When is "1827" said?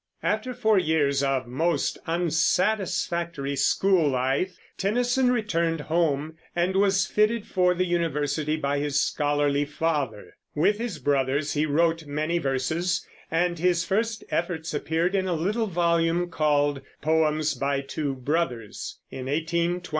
19.27-19.81